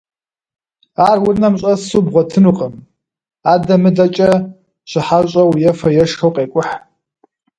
[1.07, 2.73] Ар унэм щӏэсу бгъуэтынукъым,
[3.51, 4.29] адэмыдэкӏэ
[4.89, 6.73] щыхьэщӏэу, ефэ-ешхэу къекӏухь.